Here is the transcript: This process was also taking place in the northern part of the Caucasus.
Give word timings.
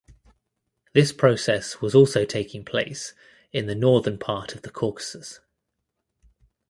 This 0.95 1.13
process 1.13 1.79
was 1.79 1.93
also 1.93 2.25
taking 2.25 2.65
place 2.65 3.13
in 3.51 3.67
the 3.67 3.75
northern 3.75 4.17
part 4.17 4.55
of 4.55 4.63
the 4.63 4.71
Caucasus. 4.71 5.41